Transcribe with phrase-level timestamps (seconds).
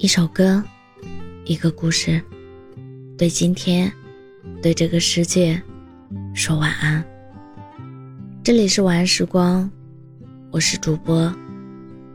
[0.00, 0.62] 一首歌，
[1.44, 2.22] 一个故事，
[3.16, 3.92] 对今天，
[4.62, 5.60] 对这个世界，
[6.32, 7.04] 说晚安。
[8.44, 9.68] 这里是晚安时光，
[10.52, 11.34] 我是主播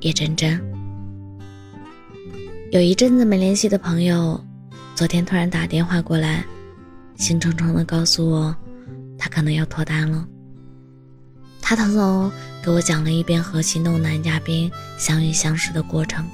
[0.00, 0.60] 叶真真。
[2.70, 4.38] 有一阵子没联系的朋友，
[4.94, 6.44] 昨天突然打电话过来，
[7.16, 8.54] 兴冲冲的告诉我，
[9.16, 10.28] 他可能要脱单了。
[11.62, 12.30] 他偷偷
[12.62, 16.28] 给我讲了一遍和心动男嘉宾相遇相识的过程。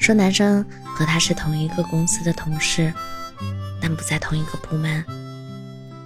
[0.00, 2.92] 说男生和他是同一个公司的同事，
[3.80, 5.04] 但不在同一个部门。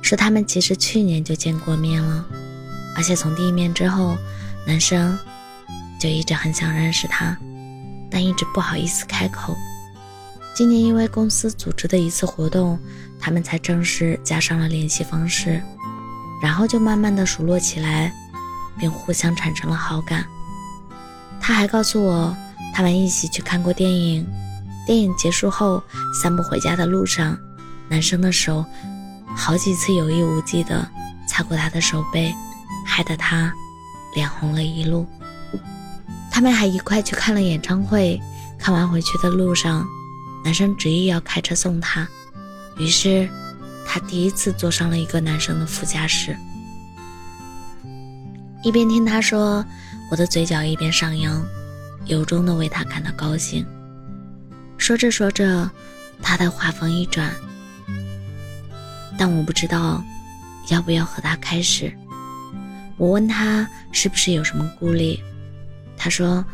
[0.02, 2.26] 说他们其实去年就见过面了，
[2.96, 4.16] 而且从第一面之后，
[4.66, 5.16] 男生
[5.98, 7.36] 就一直很想认识他，
[8.10, 9.56] 但一直不好意思开口。
[10.54, 12.78] 今年因为公司组织的一次活动，
[13.20, 15.62] 他们才正式加上了联系方式，
[16.42, 18.12] 然后就慢慢的熟络起来，
[18.76, 20.26] 并互相产生了好感。
[21.40, 22.36] 他还告诉我。
[22.74, 24.26] 他们一起去看过电影，
[24.84, 25.80] 电影结束后
[26.20, 27.38] 散步回家的路上，
[27.88, 28.64] 男生的手
[29.36, 30.86] 好几次有意无意的
[31.28, 32.34] 擦过他的手背，
[32.84, 33.52] 害得他
[34.12, 35.06] 脸红了一路。
[36.32, 38.20] 他们还一块去看了演唱会，
[38.58, 39.86] 看完回去的路上，
[40.44, 42.08] 男生执意要开车送她，
[42.76, 43.28] 于是
[43.86, 46.36] 她第一次坐上了一个男生的副驾驶，
[48.64, 49.64] 一边听他说，
[50.10, 51.40] 我的嘴角一边上扬。
[52.06, 53.66] 由衷的为他感到高兴。
[54.76, 55.70] 说着说着，
[56.20, 57.32] 他的话锋一转，
[59.18, 60.02] 但我不知道
[60.70, 61.92] 要不要和他开始。
[62.96, 65.18] 我问他是不是有什么顾虑，
[65.96, 66.44] 他说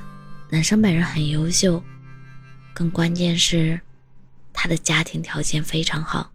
[0.48, 1.82] 男生本人很优秀，
[2.72, 3.78] 更关键是
[4.52, 6.30] 他的家庭条件非常好，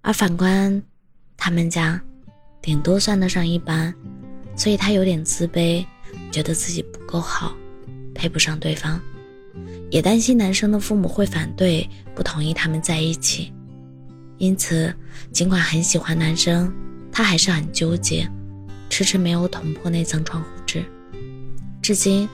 [0.00, 0.82] 而反观
[1.36, 2.00] 他们家，
[2.60, 3.92] 顶多算得上一般，
[4.56, 5.84] 所以他有点自卑，
[6.30, 7.54] 觉得自己不够好。
[8.22, 9.00] 配不上对方，
[9.90, 13.52] 也担心男生的父母会反对，不同意他们在一起。
[14.38, 14.94] 因此，
[15.32, 16.72] 尽管很喜欢男生，
[17.10, 18.24] 他还是很纠结，
[18.88, 20.84] 迟迟没有捅破那层窗户纸。
[21.82, 22.28] 至今，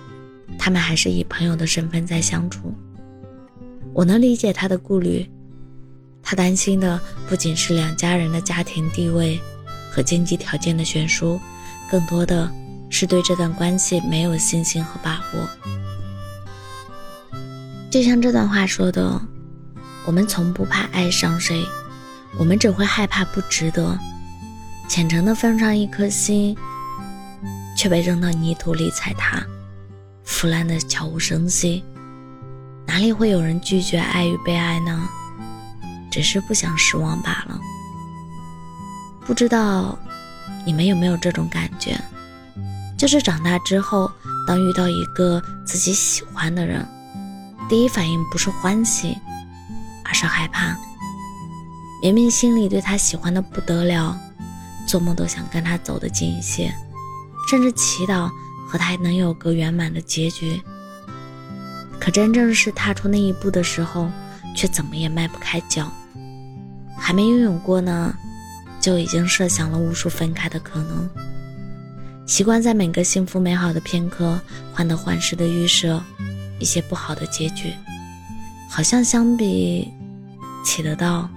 [0.59, 2.75] 他们还是以朋友的身份在相处。
[3.95, 5.27] 我能理解他的顾虑，
[6.23, 9.41] 他担心的不仅是两家人的家庭地位
[9.91, 11.41] 和经济条件的悬殊，
[11.91, 12.53] 更多的。
[12.91, 15.49] 是对这段关系没有信心和把握，
[17.91, 19.21] 就像这段话说的
[20.05, 21.65] ：“我们从不怕爱上谁，
[22.39, 23.99] 我们只会害怕不值得。
[24.89, 26.57] 虔诚的奉上一颗心，
[27.77, 29.43] 却被扔到泥土里踩踏，
[30.25, 31.85] 腐烂的悄无声息。
[32.87, 35.09] 哪里会有人拒绝爱与被爱呢？
[36.11, 37.61] 只是不想失望罢了。
[39.27, 39.99] 不知道
[40.65, 41.97] 你们有没有这种感觉？”
[42.99, 44.11] 就是长大之后，
[44.45, 46.85] 当遇到一个自己喜欢的人，
[47.69, 49.17] 第一反应不是欢喜，
[50.05, 50.77] 而是害怕。
[52.03, 54.19] 明明心里对他喜欢的不得了，
[54.87, 56.75] 做梦都想跟他走得近一些，
[57.49, 58.29] 甚至祈祷
[58.69, 60.61] 和他能有个圆满的结局。
[62.01, 64.11] 可真正是踏出那一步的时候，
[64.57, 65.89] 却怎么也迈不开脚。
[66.97, 68.13] 还没拥有过呢，
[68.81, 71.09] 就已经设想了无数分开的可能。
[72.29, 74.39] 习惯在每个幸福美好的片刻
[74.71, 76.01] 患得患失的预设
[76.61, 77.73] 一些不好的结局，
[78.69, 79.91] 好像相比
[80.63, 81.29] 起得到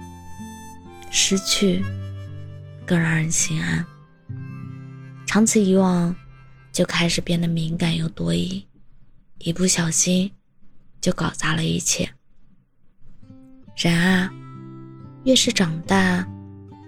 [1.10, 1.82] 失去
[2.84, 3.84] 更让人心安。
[5.26, 6.14] 长此以往，
[6.72, 8.62] 就开始变得敏感又多疑，
[9.38, 10.30] 一不小心
[11.00, 12.06] 就搞砸了一切。
[13.76, 14.30] 人啊，
[15.24, 16.28] 越是长大，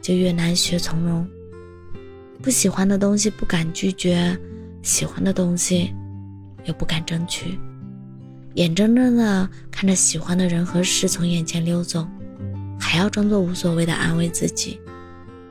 [0.03, 1.27] 就越难学从容。
[2.45, 4.39] 不喜欢的东西不敢拒绝，
[4.83, 5.95] 喜欢的东西
[6.65, 7.59] 又不敢争取，
[8.57, 12.07] 眼睁睁的看着喜欢的人和事从眼前溜走，
[12.79, 14.79] 还要装作无所谓的安慰自己，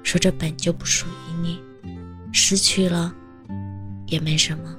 [0.03, 1.59] 说这本就不属于你，
[2.31, 3.11] 失去了
[4.05, 4.75] 也没什么。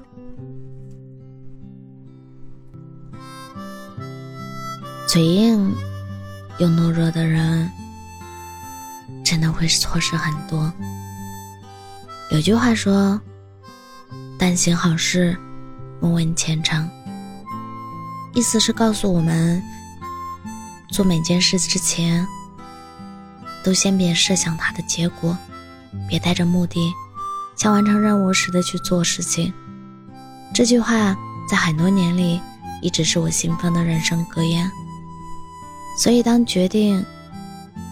[5.09, 5.75] 嘴硬
[6.59, 7.69] 又懦弱的人，
[9.25, 10.73] 真的会错失很多。
[12.31, 13.21] 有句话说
[14.39, 15.37] ：“但行好事，
[16.01, 16.89] 莫问前程。”
[18.35, 19.63] 意思是告诉我们，
[20.91, 22.27] 做每件事之前，
[23.63, 25.37] 都先别设想它的结果，
[26.09, 26.93] 别带着目的，
[27.57, 29.53] 像完成任务似的去做事情。
[30.53, 31.17] 这句话
[31.49, 32.41] 在很多年里
[32.83, 34.69] 一直是我信奉的人生格言。
[35.97, 37.05] 所以，当决定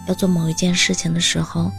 [0.07, 1.71] 要做某一件事情的时候，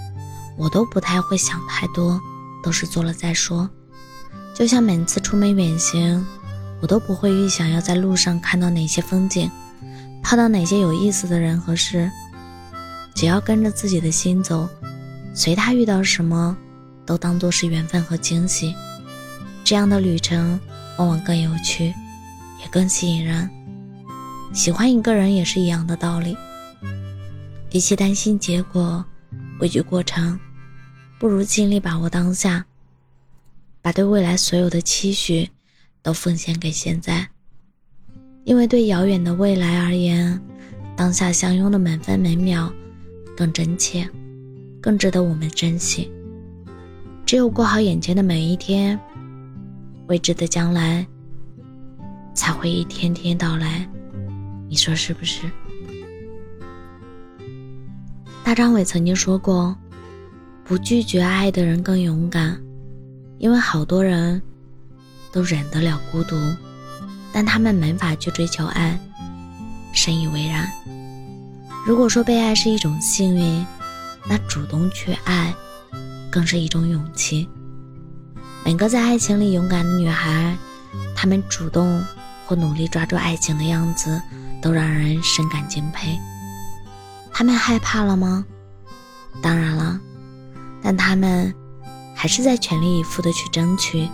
[0.56, 2.18] 我都不太会想太多。
[2.64, 3.68] 都是做了再说，
[4.54, 6.26] 就像每次出门远行，
[6.80, 9.50] 我都不会预想要在路上看到哪些风景，
[10.22, 12.10] 碰到哪些有意思的人和事。
[13.14, 14.68] 只要跟着自己的心走，
[15.34, 16.56] 随他遇到什么，
[17.04, 18.74] 都当做是缘分和惊喜。
[19.62, 20.58] 这样的旅程
[20.96, 21.94] 往往更有趣，
[22.60, 23.48] 也更吸引人。
[24.52, 26.36] 喜欢一个人也是一样的道理。
[27.68, 29.04] 比起担心结果，
[29.60, 30.38] 畏惧过程，
[31.24, 32.66] 不如尽力把握当下，
[33.80, 35.48] 把对未来所有的期许
[36.02, 37.26] 都奉献给现在。
[38.44, 40.38] 因为对遥远的未来而言，
[40.94, 42.70] 当下相拥的每分每秒。
[43.34, 44.06] 更真切，
[44.82, 46.12] 更值得我们珍惜。
[47.24, 49.00] 只有过好眼前的每一天，
[50.08, 51.06] 未知的将来
[52.34, 53.88] 才会一天天到来。
[54.68, 55.50] 你说是不是？
[58.44, 59.74] 大张伟曾经说过
[60.64, 62.58] ：“不拒绝爱的人更勇敢，
[63.38, 64.40] 因为好多人
[65.30, 66.36] 都忍得了孤独，
[67.32, 68.98] 但他们没法去追求爱。”
[69.92, 70.66] 深以为然。
[71.86, 73.66] 如果说被爱是一种幸运，
[74.26, 75.54] 那主动去爱，
[76.30, 77.46] 更是一种勇气。
[78.64, 80.56] 每个在爱情里勇敢的女孩，
[81.14, 82.02] 她们主动
[82.46, 84.18] 或努力抓住爱情的样子，
[84.62, 86.18] 都让人深感敬佩。
[87.30, 88.46] 她们害怕了吗？
[89.42, 90.00] 当然了，
[90.84, 91.52] 但他们
[92.14, 94.08] 还是在全力以赴的去争取，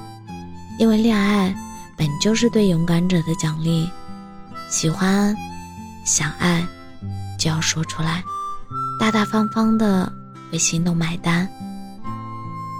[0.78, 1.54] 因为恋爱
[1.96, 3.90] 本就是对勇敢者的奖励。
[4.70, 5.36] 喜欢，
[6.06, 6.64] 想爱。
[7.38, 8.22] 就要说出来，
[9.00, 10.12] 大大方方的
[10.52, 11.48] 为心动买单，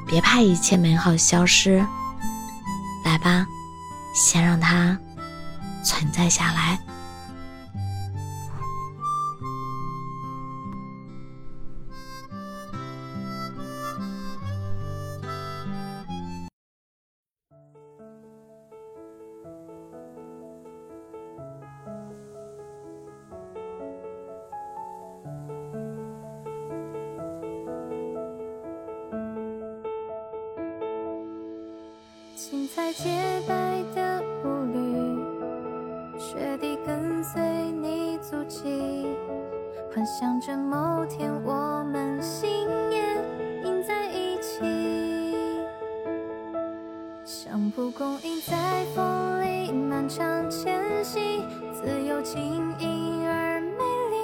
[0.07, 1.85] 别怕一切美好消失。
[3.03, 3.47] 来吧，
[4.15, 4.97] 先让它
[5.83, 6.79] 存在下来。
[32.93, 35.19] 洁白的步履，
[36.19, 37.41] 雪地跟随
[37.81, 39.07] 你足迹，
[39.95, 43.03] 幻想着某天我们心也
[43.65, 44.61] 印在一起。
[47.25, 51.43] 像蒲公英在风里漫长迁徙，
[51.73, 53.79] 自由轻盈而美
[54.11, 54.17] 丽。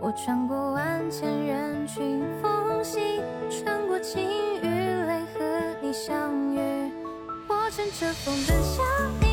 [0.00, 3.20] 我穿过万千人群缝隙，
[3.50, 4.22] 穿过晴
[4.62, 4.66] 雨
[5.06, 5.40] 来和
[5.80, 6.43] 你相遇。
[7.76, 9.23] 乘着风奔向。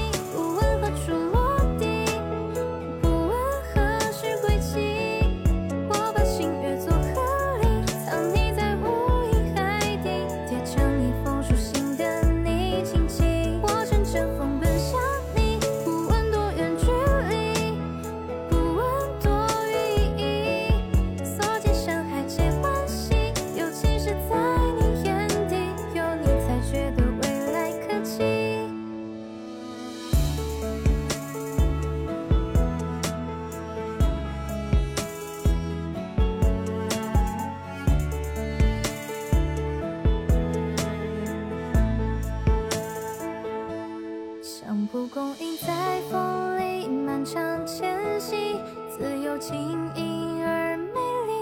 [49.41, 51.33] 轻盈而美丽。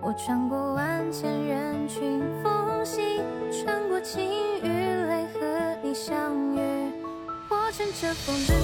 [0.00, 3.20] 我穿过万千人群缝隙，
[3.52, 4.24] 穿过晴
[4.62, 6.58] 雨雷和你相遇。
[7.50, 8.56] 我乘着风奔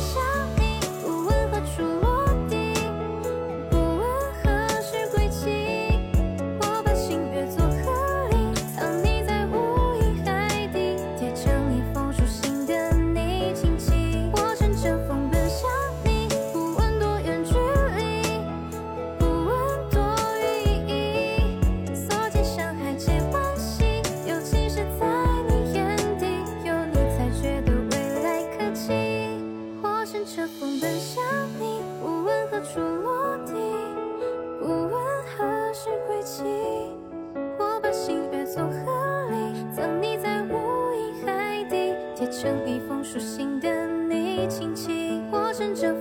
[44.48, 45.92] 轻轻我乘着